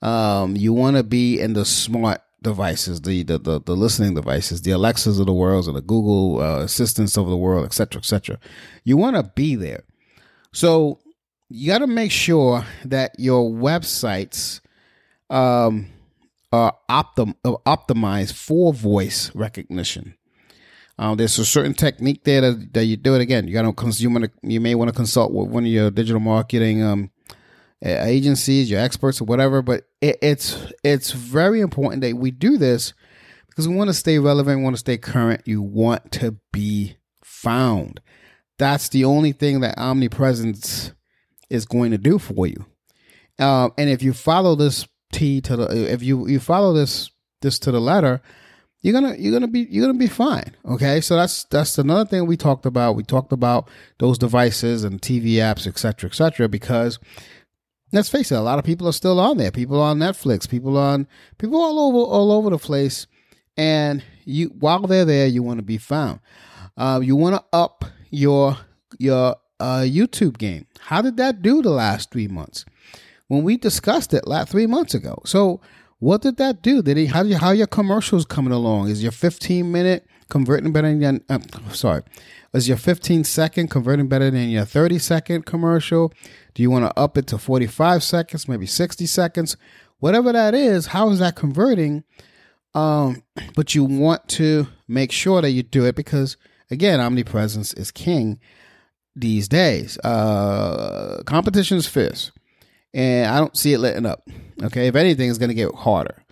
Um, 0.01 0.56
you 0.56 0.74
want 0.74 0.98
to 0.98 1.04
be 1.04 1.39
in 1.39 1.54
the 1.54 1.63
smart 1.63 2.22
devices, 2.46 3.02
the, 3.02 3.24
the 3.24 3.38
the, 3.38 3.62
the 3.62 3.75
listening 3.75 4.16
devices, 4.16 4.62
the 4.62 4.72
Alexas 4.72 5.20
of 5.20 5.25
the 5.25 5.34
world, 5.34 5.68
or 5.68 5.74
the 5.74 5.82
Google 5.82 6.42
uh, 6.42 6.60
assistants 6.60 7.18
of 7.18 7.28
the 7.28 7.36
world, 7.36 7.66
etc., 7.66 8.00
etc. 8.00 8.40
You 8.86 8.96
want 8.96 9.18
to 9.18 9.24
be 9.24 9.56
there. 9.56 9.84
So 10.54 11.00
you 11.50 11.68
got 11.68 11.80
to 11.80 11.88
make 11.88 12.12
sure 12.12 12.66
that 12.86 13.20
your 13.20 13.50
websites 13.50 14.62
um, 15.30 15.88
are 16.52 16.74
optim- 16.90 17.36
optimized 17.44 18.34
for 18.34 18.74
voice 18.74 19.34
recognition. 19.36 20.16
Um, 20.98 21.18
there's 21.18 21.38
a 21.40 21.46
certain 21.46 21.74
technique 21.74 22.24
there 22.24 22.40
that, 22.42 22.74
that 22.74 22.86
you 22.86 22.96
do 22.96 23.16
it 23.16 23.22
again. 23.22 23.48
You 23.48 23.54
got 23.54 23.64
to 23.64 24.10
wanna, 24.10 24.30
you 24.44 24.62
may 24.62 24.75
want 24.75 24.88
to 24.88 24.96
consult 24.96 25.34
with 25.34 25.50
one 25.50 25.66
of 25.66 25.72
your 25.72 25.92
digital 25.92 26.22
marketing 26.22 26.84
um, 26.84 27.12
agencies, 27.82 28.70
your 28.70 28.79
experts, 28.79 29.22
or 29.22 29.25
whatever. 29.25 29.62
But 29.62 29.84
it, 30.01 30.17
it's 30.22 30.72
it's 30.84 31.12
very 31.12 31.62
important 31.62 32.01
that 32.01 32.15
we 32.15 32.32
do 32.32 32.58
this 32.58 32.94
because 33.48 33.67
we 33.67 33.75
want 33.75 33.89
to 33.89 33.94
stay 33.94 34.20
relevant, 34.20 34.60
we 34.60 34.63
want 34.63 34.75
to 34.75 34.79
stay 34.79 34.98
current. 34.98 35.41
You 35.46 35.62
want 35.62 36.12
to 36.13 36.38
be 36.51 36.98
found. 37.24 38.01
That's 38.58 38.89
the 38.89 39.05
only 39.05 39.32
thing 39.32 39.62
that 39.62 39.77
omnipresence 39.77 40.91
is 41.50 41.65
going 41.65 41.91
to 41.91 41.98
do 41.98 42.20
for 42.20 42.48
you. 42.48 42.65
Um, 43.39 43.74
and 43.77 43.89
if 43.89 44.01
you 44.01 44.13
follow 44.13 44.55
this 44.55 44.88
T 45.12 45.41
to 45.41 45.55
the, 45.58 45.91
if 45.91 46.01
you 46.03 46.27
you 46.27 46.39
follow 46.39 46.74
this 46.74 47.10
this 47.41 47.60
to 47.60 47.72
the 47.72 47.82
letter, 47.82 48.22
you're 48.82 48.94
gonna 48.94 49.15
you're 49.17 49.34
gonna 49.34 49.48
be 49.48 49.67
you're 49.70 49.86
gonna 49.86 49.98
be 49.98 50.08
fine. 50.08 50.55
Okay, 50.65 51.01
so 51.01 51.15
that's 51.15 51.46
that's 51.46 51.77
another 51.77 52.05
thing 52.05 52.25
we 52.25 52.38
talked 52.38 52.65
about. 52.65 52.96
We 52.96 53.03
talked 53.03 53.32
about 53.32 53.70
those 54.00 54.17
devices 54.17 54.84
and 54.84 55.01
TV 55.01 55.34
apps, 55.36 55.67
etc., 55.67 56.10
etc. 56.10 56.48
because 56.48 57.00
let's 57.92 58.10
face 58.10 58.32
it, 58.32 58.36
a 58.36 58.42
lot 58.42 58.60
of 58.60 58.65
people 58.65 58.88
are 58.88 58.94
still 58.94 59.20
on 59.20 59.38
there. 59.38 59.51
People 59.51 59.82
on 59.82 60.00
Netflix, 60.00 60.48
people 60.50 60.77
on 60.77 61.08
people 61.38 61.60
all 61.62 61.80
over 61.80 61.98
all 61.98 62.32
over 62.32 62.50
the 62.50 62.58
place, 62.58 63.08
and 63.58 64.04
you 64.25 64.48
while 64.60 64.82
they're 64.82 65.06
there, 65.06 65.27
you 65.27 65.44
want 65.44 65.60
to 65.60 65.65
be 65.65 65.77
found. 65.77 66.20
Uh, 66.77 67.00
you 67.04 67.15
want 67.15 67.36
to 67.36 67.44
up 67.58 67.86
your 68.10 68.58
your 69.00 69.36
uh, 69.60 69.82
YouTube 69.82 70.38
game. 70.38 70.68
How 70.80 71.01
did 71.01 71.18
that 71.18 71.42
do 71.42 71.62
the 71.62 71.70
last 71.70 72.12
three 72.12 72.27
months? 72.27 72.65
When 73.27 73.44
we 73.44 73.58
discussed 73.58 74.13
it 74.13 74.27
last 74.27 74.50
three 74.50 74.68
months 74.68 74.94
ago. 74.94 75.22
So 75.25 75.62
what 76.00 76.22
did 76.22 76.38
that 76.38 76.62
do? 76.62 76.82
Did 76.82 76.98
he 76.98 77.06
how 77.08 77.25
how 77.36 77.51
your 77.51 77.68
commercials 77.68 78.25
coming 78.25 78.54
along? 78.54 78.89
Is 78.89 79.01
your 79.01 79.12
15 79.12 79.72
minute 79.72 80.06
converting 80.29 80.72
better 80.72 80.88
than 80.88 81.01
your, 81.01 81.20
uh, 81.29 81.39
sorry, 81.72 82.03
is 82.53 82.67
your 82.67 82.77
15 82.77 83.24
second 83.24 83.70
converting 83.70 84.08
better 84.08 84.32
than 84.32 84.50
your 84.50 84.65
30 84.65 85.00
second 85.00 85.46
commercial? 85.46 86.13
Do 86.53 86.63
you 86.63 86.72
want 86.72 86.86
to 86.86 87.00
up 87.00 87.17
it 87.17 87.27
to 87.27 87.38
45 87.38 88.03
seconds, 88.03 88.48
maybe 88.48 88.65
60 88.65 89.05
seconds? 89.05 89.58
Whatever 90.00 90.32
that 90.32 90.53
is, 90.53 90.88
how 90.88 91.10
is 91.10 91.20
that 91.20 91.36
converting? 91.36 92.03
Um, 92.74 93.24
but 93.55 93.74
you 93.74 93.84
want 93.84 94.27
to 94.29 94.67
make 94.88 95.12
sure 95.12 95.41
that 95.41 95.51
you 95.51 95.63
do 95.63 95.86
it 95.86 95.96
because 95.96 96.38
again, 96.70 97.00
omnipresence 97.00 97.74
is 97.74 97.91
king 97.91 98.39
these 99.15 99.48
days. 99.48 99.98
Uh, 100.00 101.22
competition 101.25 101.77
is 101.77 101.88
fierce, 101.88 102.32
and 102.94 103.27
I 103.27 103.39
don't 103.39 103.55
see 103.55 103.74
it 103.74 103.79
letting 103.79 104.05
up. 104.05 104.27
Okay, 104.62 104.88
if 104.88 104.96
anything, 104.96 105.29
it's 105.29 105.39
going 105.39 105.50
to 105.50 105.55
get 105.55 105.74
harder. 105.74 106.24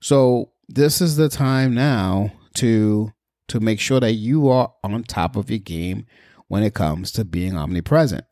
So 0.00 0.50
this 0.68 1.00
is 1.00 1.16
the 1.16 1.28
time 1.28 1.74
now 1.74 2.32
to 2.54 3.12
to 3.52 3.60
make 3.60 3.80
sure 3.80 4.00
that 4.00 4.12
you 4.12 4.48
are 4.48 4.72
on 4.84 5.04
top 5.04 5.36
of 5.36 5.50
your 5.50 5.58
game 5.58 6.06
when 6.48 6.62
it 6.62 6.74
comes 6.74 7.12
to 7.12 7.24
being 7.24 7.56
omnipresent. 7.56 8.24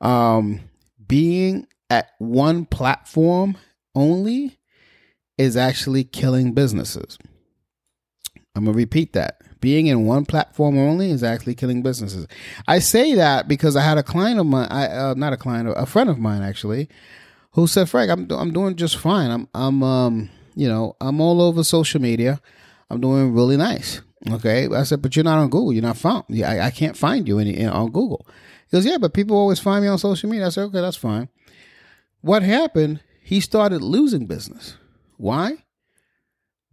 Um, 0.00 0.60
being 1.06 1.66
at 1.90 2.10
one 2.18 2.66
platform 2.66 3.56
only 3.94 4.58
is 5.38 5.56
actually 5.56 6.04
killing 6.04 6.52
businesses. 6.52 7.18
I'm 8.54 8.64
gonna 8.64 8.76
repeat 8.76 9.12
that 9.14 9.40
being 9.60 9.86
in 9.86 10.06
one 10.06 10.24
platform 10.24 10.78
only 10.78 11.10
is 11.10 11.22
actually 11.22 11.54
killing 11.54 11.82
businesses. 11.82 12.26
I 12.68 12.78
say 12.78 13.14
that 13.14 13.48
because 13.48 13.76
I 13.76 13.82
had 13.82 13.98
a 13.98 14.02
client 14.02 14.38
of 14.38 14.46
mine, 14.46 14.68
I, 14.70 14.86
uh, 14.86 15.14
not 15.14 15.32
a 15.32 15.36
client, 15.36 15.72
a 15.76 15.86
friend 15.86 16.10
of 16.10 16.18
mine 16.18 16.42
actually, 16.42 16.88
who 17.52 17.66
said, 17.66 17.88
"Frank, 17.88 18.10
I'm 18.10 18.30
I'm 18.30 18.52
doing 18.52 18.76
just 18.76 18.96
fine. 18.96 19.30
I'm 19.30 19.48
I'm 19.54 19.82
um 19.82 20.30
you 20.54 20.68
know 20.68 20.94
I'm 21.00 21.20
all 21.20 21.40
over 21.40 21.64
social 21.64 22.00
media. 22.00 22.40
I'm 22.90 23.00
doing 23.00 23.32
really 23.32 23.56
nice." 23.56 24.02
Okay, 24.30 24.68
I 24.74 24.82
said, 24.84 25.02
"But 25.02 25.14
you're 25.14 25.24
not 25.24 25.38
on 25.38 25.50
Google. 25.50 25.72
You're 25.72 25.82
not 25.82 25.98
found. 25.98 26.24
I, 26.44 26.60
I 26.60 26.70
can't 26.70 26.96
find 26.96 27.28
you 27.28 27.38
any, 27.38 27.64
on 27.66 27.90
Google." 27.90 28.26
He 28.70 28.76
goes, 28.76 28.86
"Yeah, 28.86 28.98
but 28.98 29.14
people 29.14 29.36
always 29.36 29.60
find 29.60 29.84
me 29.84 29.88
on 29.88 29.98
social 29.98 30.30
media." 30.30 30.46
I 30.46 30.50
said, 30.50 30.64
"Okay, 30.64 30.80
that's 30.80 30.96
fine." 30.96 31.28
What 32.22 32.42
happened? 32.42 33.00
He 33.22 33.40
started 33.40 33.82
losing 33.82 34.26
business. 34.26 34.76
Why? 35.16 35.64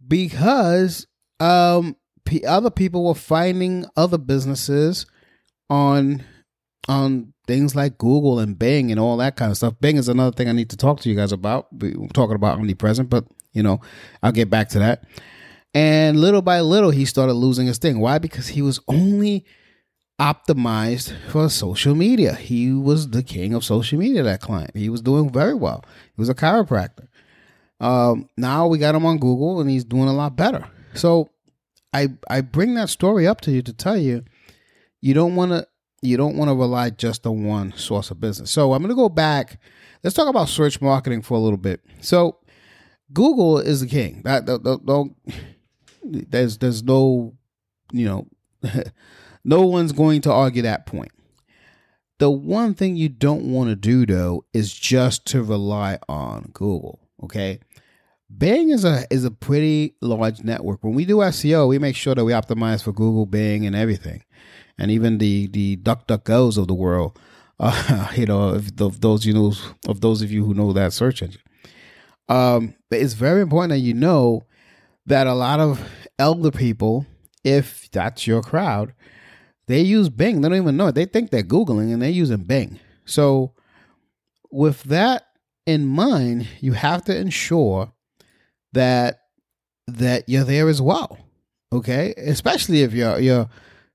Because 0.06 1.06
um 1.40 1.96
other 2.46 2.70
people 2.70 3.04
were 3.04 3.14
finding 3.14 3.84
other 3.96 4.18
businesses 4.18 5.06
on 5.68 6.24
on 6.88 7.32
things 7.46 7.74
like 7.74 7.98
Google 7.98 8.38
and 8.38 8.58
Bing 8.58 8.90
and 8.90 9.00
all 9.00 9.16
that 9.18 9.36
kind 9.36 9.50
of 9.50 9.56
stuff. 9.56 9.74
Bing 9.80 9.96
is 9.96 10.08
another 10.08 10.34
thing 10.34 10.48
I 10.48 10.52
need 10.52 10.70
to 10.70 10.76
talk 10.76 11.00
to 11.00 11.08
you 11.08 11.16
guys 11.16 11.32
about. 11.32 11.68
We're 11.72 12.08
talking 12.08 12.36
about 12.36 12.58
omnipresent, 12.58 13.10
but 13.10 13.24
you 13.52 13.62
know, 13.62 13.80
I'll 14.22 14.32
get 14.32 14.50
back 14.50 14.68
to 14.70 14.78
that. 14.80 15.04
And 15.74 16.20
little 16.20 16.42
by 16.42 16.60
little, 16.60 16.90
he 16.90 17.04
started 17.04 17.34
losing 17.34 17.66
his 17.66 17.78
thing. 17.78 17.98
Why? 17.98 18.18
Because 18.18 18.48
he 18.48 18.62
was 18.62 18.78
only 18.86 19.44
optimized 20.20 21.12
for 21.30 21.48
social 21.48 21.94
media. 21.94 22.34
He 22.34 22.72
was 22.72 23.10
the 23.10 23.22
king 23.22 23.52
of 23.54 23.64
social 23.64 23.98
media, 23.98 24.22
that 24.22 24.40
client. 24.40 24.76
He 24.76 24.88
was 24.88 25.02
doing 25.02 25.30
very 25.30 25.54
well. 25.54 25.84
He 26.14 26.20
was 26.20 26.28
a 26.28 26.34
chiropractor. 26.34 27.08
Um, 27.80 28.28
now 28.36 28.68
we 28.68 28.78
got 28.78 28.94
him 28.94 29.04
on 29.04 29.18
Google 29.18 29.60
and 29.60 29.68
he's 29.68 29.84
doing 29.84 30.08
a 30.08 30.12
lot 30.12 30.36
better. 30.36 30.66
So 30.94 31.30
I 31.92 32.08
I 32.30 32.40
bring 32.40 32.74
that 32.74 32.88
story 32.88 33.26
up 33.26 33.40
to 33.42 33.50
you 33.50 33.62
to 33.62 33.72
tell 33.72 33.96
you 33.96 34.24
you 35.00 35.12
don't 35.12 35.34
want 35.34 35.50
to 35.50 35.66
you 36.00 36.16
don't 36.16 36.36
want 36.36 36.50
to 36.50 36.54
rely 36.54 36.90
just 36.90 37.26
on 37.26 37.44
one 37.44 37.72
source 37.76 38.10
of 38.10 38.20
business. 38.20 38.50
So 38.50 38.72
I'm 38.72 38.82
going 38.82 38.90
to 38.90 38.94
go 38.94 39.08
back. 39.08 39.58
Let's 40.02 40.14
talk 40.14 40.28
about 40.28 40.48
search 40.48 40.80
marketing 40.80 41.22
for 41.22 41.34
a 41.34 41.40
little 41.40 41.56
bit. 41.56 41.80
So 42.00 42.38
Google 43.12 43.58
is 43.58 43.80
the 43.80 43.86
king. 43.86 44.22
That 44.24 44.46
don't 44.46 45.16
there's 46.04 46.58
there's 46.58 46.82
no 46.82 47.34
you 47.92 48.06
know 48.06 48.26
no 49.44 49.62
one's 49.62 49.92
going 49.92 50.20
to 50.22 50.32
argue 50.32 50.62
that 50.62 50.86
point. 50.86 51.12
The 52.18 52.30
one 52.30 52.74
thing 52.74 52.96
you 52.96 53.08
don't 53.08 53.50
want 53.52 53.70
to 53.70 53.76
do 53.76 54.06
though 54.06 54.44
is 54.52 54.72
just 54.72 55.26
to 55.26 55.42
rely 55.42 55.98
on 56.08 56.50
Google. 56.52 57.00
Okay. 57.22 57.60
Bing 58.36 58.70
is 58.70 58.84
a 58.84 59.04
is 59.10 59.24
a 59.24 59.30
pretty 59.30 59.94
large 60.00 60.42
network. 60.42 60.82
When 60.82 60.94
we 60.94 61.04
do 61.04 61.16
SEO, 61.16 61.68
we 61.68 61.78
make 61.78 61.96
sure 61.96 62.14
that 62.14 62.24
we 62.24 62.32
optimize 62.32 62.82
for 62.82 62.92
Google, 62.92 63.26
Bing, 63.26 63.66
and 63.66 63.76
everything, 63.76 64.24
and 64.78 64.90
even 64.90 65.18
the 65.18 65.46
the 65.48 65.76
DuckDuckGos 65.76 66.56
of 66.58 66.66
the 66.66 66.74
world. 66.74 67.18
Uh, 67.60 68.10
you 68.16 68.26
know, 68.26 68.54
if 68.54 68.74
the, 68.74 68.88
those 68.90 69.26
you 69.26 69.34
know 69.34 69.52
of 69.86 70.00
those 70.00 70.22
of 70.22 70.32
you 70.32 70.44
who 70.44 70.54
know 70.54 70.72
that 70.72 70.92
search 70.92 71.22
engine. 71.22 71.42
Um, 72.28 72.74
but 72.88 73.00
it's 73.00 73.12
very 73.12 73.42
important 73.42 73.70
that 73.70 73.78
you 73.78 73.94
know 73.94 74.44
that 75.06 75.26
a 75.26 75.34
lot 75.34 75.60
of 75.60 75.86
elder 76.18 76.50
people, 76.50 77.06
if 77.42 77.90
that's 77.90 78.26
your 78.26 78.42
crowd, 78.42 78.94
they 79.66 79.80
use 79.80 80.08
Bing. 80.08 80.40
They 80.40 80.48
don't 80.48 80.58
even 80.58 80.76
know 80.76 80.88
it. 80.88 80.94
They 80.94 81.06
think 81.06 81.30
they're 81.30 81.42
googling 81.42 81.92
and 81.92 82.02
they're 82.02 82.10
using 82.10 82.44
Bing. 82.44 82.78
So, 83.04 83.52
with 84.50 84.84
that 84.84 85.26
in 85.66 85.86
mind, 85.86 86.46
you 86.60 86.72
have 86.72 87.04
to 87.04 87.16
ensure 87.16 87.92
that 88.72 89.20
that 89.86 90.28
you're 90.28 90.44
there 90.44 90.68
as 90.68 90.80
well. 90.80 91.18
Okay, 91.72 92.14
especially 92.16 92.82
if 92.82 92.92
you're 92.92 93.18
you're 93.18 93.48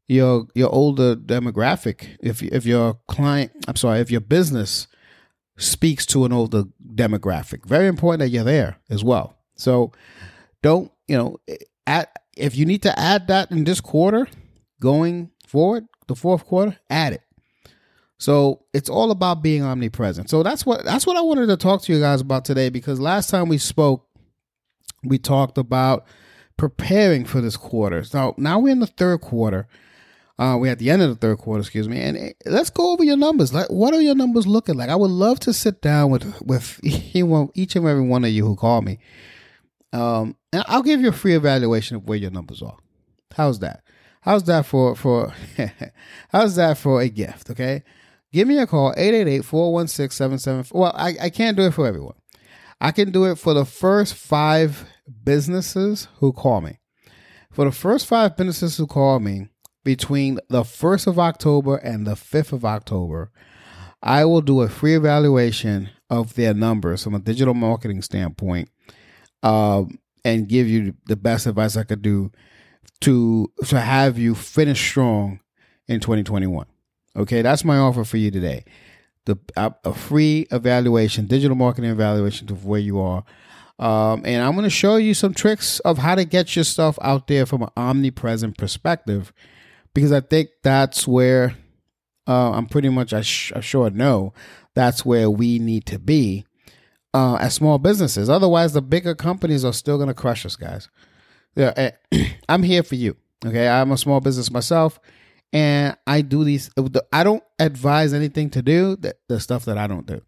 your 0.08 0.48
your 0.56 0.70
older 0.74 1.16
demographic. 1.16 2.18
If 2.20 2.42
if 2.44 2.66
your 2.66 3.00
client, 3.08 3.51
I'm 3.68 3.75
sorry, 3.75 4.00
if 4.00 4.12
your 4.12 4.22
business 4.22 4.88
speaks 5.58 6.06
to 6.08 6.25
an 6.25 6.34
older 6.34 6.63
demographic, 6.94 7.66
very 7.66 7.88
important 7.88 8.20
that 8.20 8.30
you're 8.30 8.44
there 8.44 8.78
as 8.89 9.04
well. 9.04 9.38
So 9.56 9.92
don't 10.62 10.92
you 11.10 11.18
know 11.18 11.39
at 11.88 12.18
if 12.38 12.56
you 12.56 12.66
need 12.66 12.84
to 12.84 12.98
add 12.98 13.28
that 13.28 13.51
in 13.51 13.63
this 13.66 13.82
quarter 13.82 14.28
going 14.80 15.32
forward, 15.46 15.86
the 16.08 16.16
fourth 16.16 16.46
quarter, 16.46 16.78
add 16.89 17.13
it. 17.13 17.22
So 18.18 18.66
it's 18.74 18.89
all 18.89 19.12
about 19.12 19.42
being 19.42 19.63
omnipresent. 19.63 20.30
So 20.30 20.44
that's 20.44 20.66
what 20.66 20.86
that's 20.86 21.08
what 21.08 21.18
I 21.18 21.22
wanted 21.22 21.48
to 21.48 21.58
talk 21.58 21.82
to 21.84 21.94
you 21.94 22.00
guys 22.00 22.22
about 22.22 22.46
today 22.46 22.70
because 22.70 23.00
last 23.00 23.30
time 23.30 23.50
we 23.50 23.58
spoke, 23.58 24.08
we 25.04 25.18
talked 25.18 25.58
about 25.58 26.06
preparing 26.58 27.25
for 27.25 27.42
this 27.42 27.58
quarter. 27.58 28.04
So 28.04 28.36
now 28.38 28.60
we're 28.60 28.74
in 28.74 28.80
the 28.80 28.88
third 28.88 29.22
quarter. 29.22 29.68
Uh, 30.38 30.58
we're 30.58 30.72
at 30.72 30.80
the 30.80 30.89
end 30.89 31.01
of 31.01 31.10
the 31.10 31.16
third 31.16 31.38
quarter, 31.38 31.60
excuse 31.60 31.89
me, 31.89 32.00
and 32.00 32.16
eh, 32.16 32.32
let's 32.46 32.70
go 32.70 32.94
over 32.94 33.04
your 33.04 33.18
numbers. 33.18 33.54
Like, 33.54 33.70
what 33.70 33.94
are 33.94 34.00
your 34.00 34.16
numbers 34.16 34.48
looking 34.48 34.75
like? 34.75 34.89
I 34.89 34.96
would 34.96 35.12
love 35.12 35.38
to 35.42 35.51
sit 35.51 35.82
down 35.82 36.12
with 36.12 36.42
with 36.42 36.80
each 36.84 37.75
and 37.75 37.88
every 37.88 38.08
one 38.08 38.24
of 38.24 38.32
you 38.32 38.46
who 38.46 38.56
call 38.56 38.82
me, 38.82 39.00
um, 39.93 40.36
and 40.53 40.63
I'll 40.67 40.84
give 40.84 41.01
you 41.01 41.10
a 41.10 41.13
free 41.13 41.36
evaluation 41.36 41.98
of 41.98 42.08
where 42.08 42.17
your 42.17 42.31
numbers 42.31 42.62
are. 42.62 42.77
How's 43.36 43.60
that? 43.60 43.84
How's 44.22 44.43
that 44.46 44.65
for 44.65 44.96
for? 44.96 45.34
how's 46.29 46.55
that 46.55 46.77
for 46.77 47.01
a 47.01 47.10
gift? 47.10 47.50
Okay, 47.50 47.84
give 48.34 48.48
me 48.48 48.58
a 48.60 48.67
call 48.67 48.93
888-416-77. 48.96 50.74
Well, 50.74 50.93
I 50.96 51.15
I 51.22 51.29
can't 51.29 51.58
do 51.58 51.63
it 51.63 51.74
for 51.74 51.88
everyone. 51.88 52.15
I 52.81 52.91
can 52.91 53.12
do 53.12 53.25
it 53.25 53.38
for 53.38 53.53
the 53.53 53.65
first 53.65 54.13
five 54.13 54.86
businesses 55.24 56.08
who 56.17 56.31
call 56.31 56.62
me. 56.62 56.79
For 57.51 57.65
the 57.65 57.72
first 57.72 58.08
five 58.08 58.38
businesses 58.38 58.77
who 58.77 58.88
call 58.88 59.19
me 59.19 59.48
between 59.84 60.39
the 60.50 60.62
1st 60.62 61.08
of 61.08 61.19
October 61.19 61.77
and 61.77 62.05
the 62.05 62.13
5th 62.13 62.53
of 62.53 62.63
October, 62.63 63.31
I 64.01 64.24
will 64.25 64.41
do 64.41 64.62
a 64.62 64.69
free 64.69 64.96
evaluation 64.96 65.89
of 66.10 66.36
their 66.36 66.53
numbers 66.53 67.03
from 67.03 67.15
a 67.15 67.19
digital 67.19 67.53
marketing 67.53 68.01
standpoint 68.01 68.69
um, 69.43 70.00
and 70.24 70.48
give 70.48 70.67
you 70.67 70.93
the 71.08 71.15
best 71.15 71.48
advice 71.48 71.77
I 71.77 71.84
could 71.84 72.01
do 72.01 72.31
to 73.01 73.51
to 73.67 73.79
have 73.79 74.17
you 74.17 74.36
finish 74.36 74.79
strong 74.79 75.39
in 75.88 76.00
2021. 76.00 76.65
Okay, 77.15 77.41
that's 77.41 77.65
my 77.65 77.77
offer 77.77 78.03
for 78.03 78.17
you 78.17 78.31
today 78.31 78.65
the 79.29 79.38
a 79.86 79.93
free 79.93 80.48
evaluation, 80.51 81.27
digital 81.27 81.55
marketing 81.55 81.91
evaluation 81.91 82.51
of 82.51 82.65
where 82.65 82.79
you 82.79 83.00
are. 83.00 83.24
Um, 83.77 84.24
and 84.25 84.43
I'm 84.43 84.53
going 84.53 84.63
to 84.63 84.69
show 84.69 84.98
you 84.98 85.13
some 85.13 85.34
tricks 85.34 85.79
of 85.81 86.00
how 86.00 86.15
to 86.15 86.25
get 86.25 86.55
your 86.55 86.65
stuff 86.65 86.98
out 87.01 87.27
there 87.27 87.46
from 87.46 87.62
an 87.62 87.69
omnipresent 87.77 88.58
perspective, 88.58 89.31
because 89.93 90.12
I 90.12 90.19
think 90.19 90.50
that's 90.63 91.08
where 91.08 91.55
uh, 92.27 92.51
I'm 92.51 92.65
pretty 92.65 92.89
much 92.89 93.13
I, 93.13 93.22
sh- 93.22 93.53
I 93.55 93.62
sure 93.62 93.89
know 93.89 94.34
that's 94.74 95.05
where 95.05 95.29
we 95.29 95.60
need 95.60 95.86
to 95.86 96.00
be 96.00 96.46
uh, 97.13 97.36
as 97.36 97.54
small 97.54 97.78
businesses. 97.78 98.30
Otherwise, 98.30 98.74
the 98.74 98.82
bigger 98.82 99.16
companies 99.16 99.66
are 99.66 99.74
still 99.74 99.98
going 99.98 100.10
to 100.10 100.13
crush 100.13 100.46
us, 100.46 100.56
guys. 100.56 100.89
Yeah, 101.56 101.92
I'm 102.50 102.63
here 102.63 102.84
for 102.84 102.96
you. 102.96 103.18
Okay, 103.46 103.68
I'm 103.68 103.92
a 103.92 103.98
small 103.98 104.20
business 104.20 104.51
myself, 104.51 105.00
and 105.54 105.96
I 106.06 106.22
do 106.22 106.44
these. 106.44 106.70
I 107.12 107.24
don't 107.24 107.44
advise 107.58 108.13
anything 108.13 108.50
to 108.51 108.62
do 108.62 108.96
that 108.98 109.18
the 109.28 109.39
stuff 109.39 109.66
that 109.66 109.78
I 109.78 109.88
don't 109.88 110.06
do. 110.06 110.22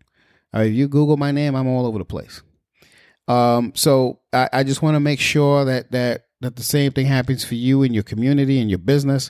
Right, 0.53 0.67
if 0.67 0.73
you 0.73 0.87
Google 0.87 1.17
my 1.17 1.31
name, 1.31 1.55
I'm 1.55 1.67
all 1.67 1.85
over 1.85 1.97
the 1.97 2.05
place. 2.05 2.41
Um, 3.27 3.73
so 3.75 4.19
I, 4.33 4.49
I 4.51 4.63
just 4.63 4.81
want 4.81 4.95
to 4.95 4.99
make 4.99 5.19
sure 5.19 5.65
that 5.65 5.91
that 5.91 6.25
that 6.41 6.55
the 6.55 6.63
same 6.63 6.91
thing 6.91 7.05
happens 7.05 7.45
for 7.45 7.55
you 7.55 7.83
in 7.83 7.93
your 7.93 8.03
community 8.03 8.59
and 8.59 8.69
your 8.69 8.79
business, 8.79 9.29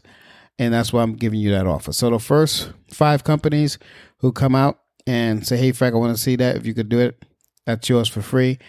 and 0.58 0.74
that's 0.74 0.94
why 0.94 1.02
I'm 1.02 1.16
giving 1.16 1.40
you 1.40 1.52
that 1.52 1.68
offer. 1.68 1.92
So 1.92 2.10
the 2.10 2.20
first 2.20 2.72
five 2.92 3.24
companies 3.24 3.78
who 4.20 4.32
come 4.32 4.56
out 4.56 4.80
and 5.08 5.46
say, 5.46 5.58
"Hey, 5.58 5.72
Frank, 5.72 5.96
I 5.96 5.98
want 5.98 6.16
to 6.16 6.22
see 6.22 6.36
that. 6.38 6.56
If 6.56 6.66
you 6.66 6.74
could 6.74 6.90
do 6.90 7.00
it, 7.00 7.24
that's 7.66 7.90
yours 7.90 8.08
for 8.08 8.22
free." 8.22 8.60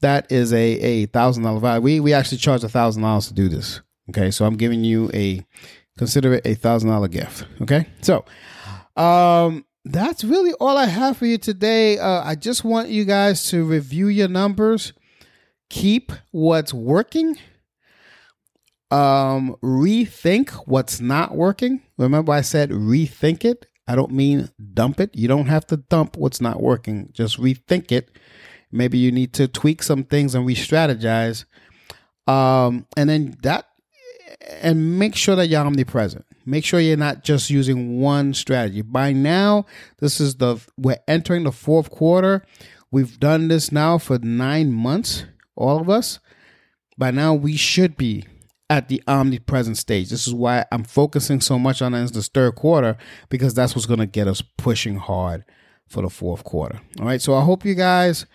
That 0.00 0.30
is 0.32 0.52
a 0.52 0.58
a 0.62 1.06
thousand 1.06 1.44
dollar 1.44 1.60
value. 1.60 1.82
We 1.82 2.00
we 2.00 2.12
actually 2.12 2.38
charge 2.38 2.64
a 2.64 2.68
thousand 2.68 3.02
dollars 3.02 3.28
to 3.28 3.34
do 3.34 3.48
this. 3.48 3.80
Okay, 4.10 4.30
so 4.30 4.44
I'm 4.44 4.56
giving 4.56 4.84
you 4.84 5.10
a 5.14 5.44
consider 5.96 6.34
it 6.34 6.46
a 6.46 6.54
thousand 6.54 6.90
dollar 6.90 7.08
gift. 7.08 7.46
Okay, 7.60 7.86
so 8.00 8.24
um 8.96 9.64
that's 9.84 10.22
really 10.24 10.52
all 10.54 10.76
I 10.76 10.86
have 10.86 11.16
for 11.16 11.26
you 11.26 11.38
today. 11.38 11.98
Uh, 11.98 12.22
I 12.22 12.34
just 12.34 12.64
want 12.64 12.88
you 12.88 13.04
guys 13.04 13.48
to 13.50 13.64
review 13.64 14.08
your 14.08 14.28
numbers, 14.28 14.92
keep 15.70 16.12
what's 16.30 16.72
working, 16.72 17.36
um, 18.90 19.56
rethink 19.62 20.50
what's 20.66 21.00
not 21.00 21.34
working. 21.34 21.82
Remember, 21.98 22.32
I 22.32 22.42
said 22.42 22.70
rethink 22.70 23.44
it. 23.44 23.66
I 23.88 23.96
don't 23.96 24.12
mean 24.12 24.50
dump 24.72 25.00
it. 25.00 25.10
You 25.14 25.26
don't 25.26 25.46
have 25.46 25.66
to 25.68 25.78
dump 25.78 26.16
what's 26.16 26.40
not 26.40 26.62
working. 26.62 27.08
Just 27.12 27.40
rethink 27.40 27.90
it. 27.90 28.10
Maybe 28.72 28.98
you 28.98 29.12
need 29.12 29.32
to 29.34 29.46
tweak 29.46 29.82
some 29.82 30.04
things 30.04 30.34
and 30.34 30.46
re-strategize. 30.46 31.44
Um, 32.26 32.86
and 32.96 33.08
then 33.08 33.36
that, 33.42 33.66
and 34.60 34.98
make 34.98 35.14
sure 35.14 35.36
that 35.36 35.48
you're 35.48 35.60
omnipresent. 35.60 36.24
Make 36.44 36.64
sure 36.64 36.80
you're 36.80 36.96
not 36.96 37.22
just 37.22 37.50
using 37.50 38.00
one 38.00 38.34
strategy. 38.34 38.82
By 38.82 39.12
now, 39.12 39.66
this 39.98 40.20
is 40.20 40.36
the 40.36 40.60
we're 40.76 40.98
entering 41.06 41.44
the 41.44 41.52
fourth 41.52 41.90
quarter. 41.90 42.44
We've 42.90 43.18
done 43.18 43.48
this 43.48 43.70
now 43.70 43.98
for 43.98 44.18
nine 44.18 44.72
months, 44.72 45.24
all 45.54 45.80
of 45.80 45.88
us. 45.88 46.18
By 46.98 47.10
now, 47.10 47.34
we 47.34 47.56
should 47.56 47.96
be 47.96 48.24
at 48.68 48.88
the 48.88 49.02
omnipresent 49.06 49.76
stage. 49.76 50.10
This 50.10 50.26
is 50.26 50.34
why 50.34 50.64
I'm 50.72 50.84
focusing 50.84 51.40
so 51.40 51.58
much 51.58 51.82
on 51.82 51.92
this 51.92 52.28
third 52.28 52.54
quarter 52.54 52.96
because 53.28 53.54
that's 53.54 53.74
what's 53.74 53.86
going 53.86 54.00
to 54.00 54.06
get 54.06 54.26
us 54.26 54.42
pushing 54.56 54.96
hard 54.96 55.44
for 55.88 56.02
the 56.02 56.10
fourth 56.10 56.42
quarter. 56.44 56.80
All 56.98 57.06
right. 57.06 57.20
So 57.20 57.34
I 57.34 57.44
hope 57.44 57.64
you 57.64 57.74
guys 57.74 58.26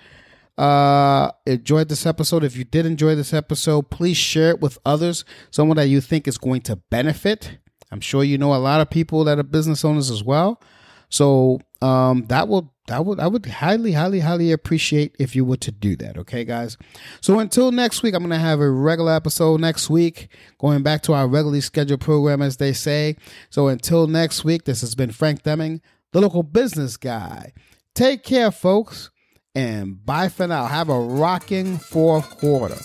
uh 0.58 1.30
enjoyed 1.46 1.88
this 1.88 2.06
episode 2.06 2.44
if 2.44 2.56
you 2.56 2.64
did 2.64 2.86
enjoy 2.86 3.14
this 3.14 3.32
episode 3.34 3.90
please 3.92 4.18
share 4.18 4.50
it 4.50 4.60
with 4.60 4.78
others 4.86 5.24
someone 5.52 5.78
that 5.78 5.88
you 5.88 6.02
think 6.02 6.28
is 6.28 6.38
going 6.38 6.62
to 6.62 6.76
benefit 6.76 7.60
I'm 7.92 8.02
sure 8.02 8.24
you 8.24 8.38
know 8.38 8.54
a 8.54 8.58
lot 8.58 8.82
of 8.82 8.90
people 8.90 9.24
that 9.26 9.40
are 9.40 9.44
business 9.44 9.86
owners 9.86 10.12
as 10.12 10.24
well. 10.24 10.62
So 11.10 11.60
um, 11.82 12.26
that 12.28 12.48
will 12.48 12.74
that 12.88 13.06
would 13.06 13.20
I 13.20 13.28
would 13.28 13.46
highly, 13.46 13.94
highly, 13.94 14.20
highly 14.20 14.52
appreciate 14.52 15.16
if 15.20 15.36
you 15.36 15.46
were 15.46 15.58
to 15.58 15.72
do 15.72 15.96
that. 15.98 16.18
Okay, 16.18 16.44
guys. 16.44 16.78
So 17.22 17.40
until 17.40 17.72
next 17.72 18.04
week, 18.04 18.14
I'm 18.14 18.24
gonna 18.24 18.38
have 18.38 18.60
a 18.60 18.70
regular 18.70 19.14
episode 19.14 19.62
next 19.62 19.90
week, 19.90 20.30
going 20.60 20.84
back 20.84 21.02
to 21.04 21.14
our 21.14 21.28
regularly 21.28 21.62
scheduled 21.62 22.02
program, 22.02 22.42
as 22.42 22.58
they 22.58 22.74
say. 22.74 23.16
So 23.50 23.68
until 23.68 24.08
next 24.08 24.44
week, 24.44 24.66
this 24.66 24.82
has 24.82 24.96
been 24.96 25.12
Frank 25.12 25.44
Demming, 25.44 25.80
the 26.12 26.22
local 26.22 26.44
business 26.44 26.98
guy. 26.98 27.54
Take 27.94 28.24
care, 28.24 28.52
folks, 28.52 29.10
and 29.58 30.06
bye 30.06 30.30
for 30.30 30.46
now. 30.46 30.68
Have 30.68 30.90
a 30.90 31.00
rocking 31.00 31.80
fourth 31.80 32.38
quarter. 32.38 32.78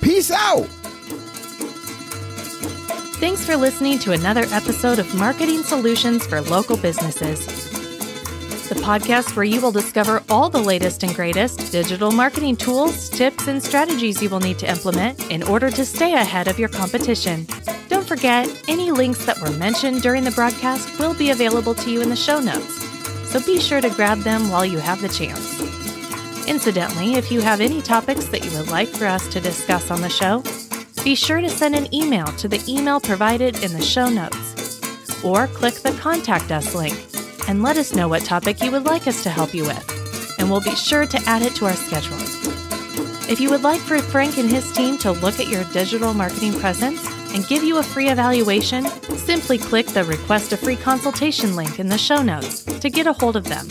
Peace 0.00 0.32
out. 0.32 0.66
Thanks 3.20 3.46
for 3.46 3.56
listening 3.56 4.00
to 4.00 4.12
another 4.12 4.44
episode 4.50 4.98
of 4.98 5.14
Marketing 5.14 5.62
Solutions 5.62 6.26
for 6.26 6.40
Local 6.40 6.76
Businesses, 6.76 7.46
the 8.68 8.74
podcast 8.76 9.36
where 9.36 9.44
you 9.44 9.60
will 9.60 9.70
discover 9.70 10.22
all 10.28 10.50
the 10.50 10.60
latest 10.60 11.04
and 11.04 11.14
greatest 11.14 11.70
digital 11.70 12.10
marketing 12.10 12.56
tools, 12.56 13.08
tips, 13.08 13.46
and 13.46 13.62
strategies 13.62 14.20
you 14.20 14.28
will 14.28 14.40
need 14.40 14.58
to 14.58 14.68
implement 14.68 15.30
in 15.30 15.44
order 15.44 15.70
to 15.70 15.84
stay 15.84 16.14
ahead 16.14 16.48
of 16.48 16.58
your 16.58 16.68
competition. 16.68 17.46
Don't 17.88 18.06
forget, 18.06 18.48
any 18.66 18.90
links 18.90 19.24
that 19.24 19.40
were 19.40 19.52
mentioned 19.52 20.02
during 20.02 20.24
the 20.24 20.32
broadcast 20.32 20.98
will 20.98 21.14
be 21.14 21.30
available 21.30 21.76
to 21.76 21.90
you 21.90 22.02
in 22.02 22.08
the 22.08 22.16
show 22.16 22.40
notes, 22.40 22.82
so 23.30 23.40
be 23.44 23.60
sure 23.60 23.80
to 23.80 23.90
grab 23.90 24.18
them 24.18 24.48
while 24.48 24.66
you 24.66 24.78
have 24.78 25.00
the 25.00 25.08
chance. 25.08 25.57
Incidentally, 26.48 27.16
if 27.16 27.30
you 27.30 27.42
have 27.42 27.60
any 27.60 27.82
topics 27.82 28.24
that 28.28 28.42
you 28.42 28.50
would 28.56 28.70
like 28.70 28.88
for 28.88 29.04
us 29.04 29.28
to 29.28 29.38
discuss 29.38 29.90
on 29.90 30.00
the 30.00 30.08
show, 30.08 30.42
be 31.04 31.14
sure 31.14 31.42
to 31.42 31.50
send 31.50 31.74
an 31.74 31.94
email 31.94 32.24
to 32.38 32.48
the 32.48 32.64
email 32.66 32.98
provided 33.00 33.62
in 33.62 33.70
the 33.74 33.82
show 33.82 34.08
notes, 34.08 34.80
or 35.22 35.46
click 35.48 35.74
the 35.74 35.92
Contact 36.00 36.50
Us 36.50 36.74
link 36.74 36.98
and 37.48 37.62
let 37.62 37.76
us 37.76 37.94
know 37.94 38.08
what 38.08 38.24
topic 38.24 38.62
you 38.62 38.70
would 38.70 38.86
like 38.86 39.06
us 39.06 39.22
to 39.24 39.30
help 39.30 39.52
you 39.52 39.64
with, 39.64 40.38
and 40.38 40.50
we'll 40.50 40.62
be 40.62 40.74
sure 40.74 41.06
to 41.06 41.22
add 41.26 41.42
it 41.42 41.54
to 41.56 41.66
our 41.66 41.74
schedule. 41.74 42.16
If 43.30 43.40
you 43.40 43.50
would 43.50 43.62
like 43.62 43.80
for 43.82 43.98
Frank 43.98 44.38
and 44.38 44.50
his 44.50 44.72
team 44.72 44.96
to 44.98 45.12
look 45.12 45.38
at 45.40 45.48
your 45.48 45.64
digital 45.64 46.14
marketing 46.14 46.54
presence 46.54 47.06
and 47.34 47.46
give 47.46 47.62
you 47.62 47.76
a 47.76 47.82
free 47.82 48.08
evaluation, 48.08 48.86
simply 49.18 49.58
click 49.58 49.86
the 49.88 50.04
Request 50.04 50.54
a 50.54 50.56
Free 50.56 50.76
Consultation 50.76 51.56
link 51.56 51.78
in 51.78 51.88
the 51.88 51.98
show 51.98 52.22
notes 52.22 52.62
to 52.62 52.88
get 52.88 53.06
a 53.06 53.12
hold 53.12 53.36
of 53.36 53.44
them. 53.44 53.68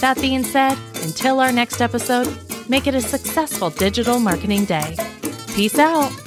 That 0.00 0.18
being 0.22 0.42
said, 0.42 0.78
until 1.02 1.40
our 1.40 1.52
next 1.52 1.80
episode, 1.80 2.28
make 2.68 2.86
it 2.86 2.94
a 2.94 3.00
successful 3.00 3.70
digital 3.70 4.18
marketing 4.18 4.64
day. 4.64 4.96
Peace 5.54 5.78
out. 5.78 6.21